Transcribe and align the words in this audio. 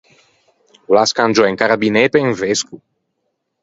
O 0.89 0.91
l’à 0.95 1.03
scangiou 1.11 1.47
un 1.51 1.59
carabinê 1.61 2.03
pe 2.11 2.19
un 2.27 2.31
vesco. 2.43 2.75